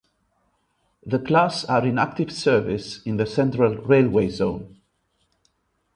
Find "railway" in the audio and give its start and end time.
3.75-4.29